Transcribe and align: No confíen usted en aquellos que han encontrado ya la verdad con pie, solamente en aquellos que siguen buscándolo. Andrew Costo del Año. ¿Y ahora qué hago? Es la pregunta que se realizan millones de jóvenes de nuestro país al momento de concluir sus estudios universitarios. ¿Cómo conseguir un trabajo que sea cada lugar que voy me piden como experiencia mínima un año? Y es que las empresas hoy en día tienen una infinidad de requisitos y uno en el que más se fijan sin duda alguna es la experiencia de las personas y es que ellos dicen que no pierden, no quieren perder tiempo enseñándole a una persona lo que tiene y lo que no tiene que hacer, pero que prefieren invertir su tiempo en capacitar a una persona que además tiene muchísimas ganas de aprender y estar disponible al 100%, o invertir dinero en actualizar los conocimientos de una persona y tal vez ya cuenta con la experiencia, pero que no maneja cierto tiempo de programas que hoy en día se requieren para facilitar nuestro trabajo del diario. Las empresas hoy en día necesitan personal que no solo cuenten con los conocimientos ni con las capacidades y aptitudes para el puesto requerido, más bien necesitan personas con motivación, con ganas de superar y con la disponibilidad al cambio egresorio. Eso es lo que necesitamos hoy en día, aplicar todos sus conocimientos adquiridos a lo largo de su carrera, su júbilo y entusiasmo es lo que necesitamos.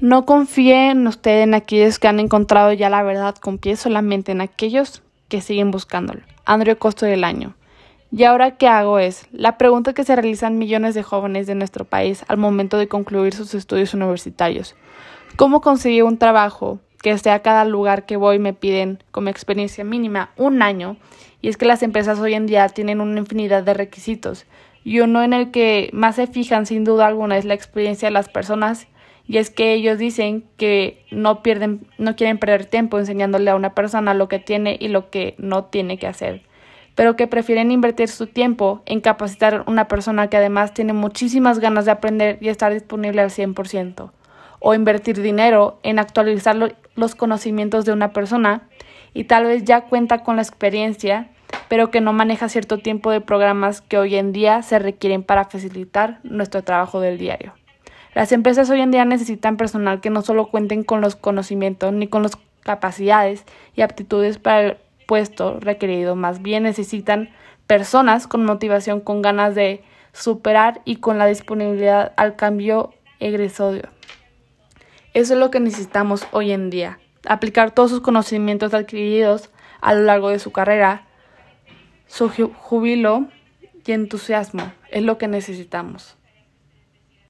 No 0.00 0.26
confíen 0.26 1.06
usted 1.06 1.42
en 1.42 1.54
aquellos 1.54 1.98
que 1.98 2.06
han 2.06 2.20
encontrado 2.20 2.70
ya 2.74 2.90
la 2.90 3.02
verdad 3.02 3.34
con 3.36 3.56
pie, 3.56 3.76
solamente 3.76 4.32
en 4.32 4.42
aquellos 4.42 5.02
que 5.28 5.40
siguen 5.40 5.70
buscándolo. 5.70 6.20
Andrew 6.44 6.76
Costo 6.76 7.06
del 7.06 7.24
Año. 7.24 7.54
¿Y 8.12 8.24
ahora 8.24 8.58
qué 8.58 8.68
hago? 8.68 8.98
Es 8.98 9.26
la 9.32 9.56
pregunta 9.56 9.94
que 9.94 10.04
se 10.04 10.14
realizan 10.14 10.58
millones 10.58 10.94
de 10.94 11.02
jóvenes 11.02 11.46
de 11.46 11.54
nuestro 11.54 11.86
país 11.86 12.24
al 12.28 12.36
momento 12.36 12.76
de 12.76 12.88
concluir 12.88 13.34
sus 13.34 13.54
estudios 13.54 13.94
universitarios. 13.94 14.76
¿Cómo 15.36 15.62
conseguir 15.62 16.04
un 16.04 16.18
trabajo 16.18 16.78
que 17.00 17.16
sea 17.16 17.40
cada 17.40 17.64
lugar 17.64 18.04
que 18.04 18.18
voy 18.18 18.38
me 18.38 18.52
piden 18.52 19.02
como 19.12 19.30
experiencia 19.30 19.82
mínima 19.82 20.30
un 20.36 20.60
año? 20.60 20.98
Y 21.40 21.48
es 21.48 21.56
que 21.56 21.64
las 21.64 21.82
empresas 21.82 22.18
hoy 22.18 22.34
en 22.34 22.46
día 22.46 22.68
tienen 22.68 23.00
una 23.00 23.18
infinidad 23.18 23.62
de 23.62 23.72
requisitos 23.72 24.44
y 24.84 25.00
uno 25.00 25.22
en 25.22 25.32
el 25.32 25.50
que 25.50 25.90
más 25.92 26.16
se 26.16 26.26
fijan 26.26 26.66
sin 26.66 26.84
duda 26.84 27.06
alguna 27.06 27.38
es 27.38 27.44
la 27.44 27.54
experiencia 27.54 28.08
de 28.08 28.12
las 28.12 28.28
personas 28.28 28.86
y 29.28 29.38
es 29.38 29.50
que 29.50 29.72
ellos 29.72 29.98
dicen 29.98 30.44
que 30.56 31.04
no 31.10 31.42
pierden, 31.42 31.86
no 31.98 32.16
quieren 32.16 32.38
perder 32.38 32.66
tiempo 32.66 32.98
enseñándole 32.98 33.50
a 33.50 33.56
una 33.56 33.74
persona 33.74 34.14
lo 34.14 34.28
que 34.28 34.38
tiene 34.38 34.76
y 34.78 34.88
lo 34.88 35.10
que 35.10 35.34
no 35.38 35.64
tiene 35.64 35.98
que 35.98 36.06
hacer, 36.06 36.42
pero 36.94 37.16
que 37.16 37.26
prefieren 37.26 37.72
invertir 37.72 38.08
su 38.08 38.26
tiempo 38.28 38.82
en 38.86 39.00
capacitar 39.00 39.54
a 39.54 39.70
una 39.70 39.88
persona 39.88 40.28
que 40.28 40.36
además 40.36 40.74
tiene 40.74 40.92
muchísimas 40.92 41.58
ganas 41.58 41.84
de 41.84 41.90
aprender 41.90 42.38
y 42.40 42.48
estar 42.48 42.72
disponible 42.72 43.20
al 43.20 43.30
100%, 43.30 44.10
o 44.60 44.74
invertir 44.74 45.20
dinero 45.20 45.78
en 45.82 45.98
actualizar 45.98 46.76
los 46.94 47.14
conocimientos 47.14 47.84
de 47.84 47.92
una 47.92 48.12
persona 48.12 48.68
y 49.12 49.24
tal 49.24 49.46
vez 49.46 49.64
ya 49.64 49.82
cuenta 49.82 50.22
con 50.22 50.36
la 50.36 50.42
experiencia, 50.42 51.30
pero 51.68 51.90
que 51.90 52.00
no 52.00 52.12
maneja 52.12 52.48
cierto 52.48 52.78
tiempo 52.78 53.10
de 53.10 53.20
programas 53.20 53.80
que 53.80 53.98
hoy 53.98 54.14
en 54.16 54.32
día 54.32 54.62
se 54.62 54.78
requieren 54.78 55.22
para 55.22 55.46
facilitar 55.46 56.20
nuestro 56.22 56.62
trabajo 56.62 57.00
del 57.00 57.18
diario. 57.18 57.54
Las 58.16 58.32
empresas 58.32 58.70
hoy 58.70 58.80
en 58.80 58.90
día 58.90 59.04
necesitan 59.04 59.58
personal 59.58 60.00
que 60.00 60.08
no 60.08 60.22
solo 60.22 60.46
cuenten 60.46 60.84
con 60.84 61.02
los 61.02 61.16
conocimientos 61.16 61.92
ni 61.92 62.08
con 62.08 62.22
las 62.22 62.38
capacidades 62.62 63.44
y 63.74 63.82
aptitudes 63.82 64.38
para 64.38 64.60
el 64.60 64.76
puesto 65.06 65.60
requerido, 65.60 66.16
más 66.16 66.40
bien 66.40 66.62
necesitan 66.62 67.28
personas 67.66 68.26
con 68.26 68.46
motivación, 68.46 69.02
con 69.02 69.20
ganas 69.20 69.54
de 69.54 69.84
superar 70.14 70.80
y 70.86 70.96
con 70.96 71.18
la 71.18 71.26
disponibilidad 71.26 72.14
al 72.16 72.36
cambio 72.36 72.94
egresorio. 73.20 73.90
Eso 75.12 75.34
es 75.34 75.38
lo 75.38 75.50
que 75.50 75.60
necesitamos 75.60 76.26
hoy 76.30 76.52
en 76.52 76.70
día, 76.70 76.98
aplicar 77.28 77.72
todos 77.72 77.90
sus 77.90 78.00
conocimientos 78.00 78.72
adquiridos 78.72 79.50
a 79.82 79.92
lo 79.92 80.00
largo 80.04 80.30
de 80.30 80.38
su 80.38 80.52
carrera, 80.52 81.06
su 82.06 82.30
júbilo 82.30 83.26
y 83.84 83.92
entusiasmo 83.92 84.72
es 84.90 85.02
lo 85.02 85.18
que 85.18 85.28
necesitamos. 85.28 86.16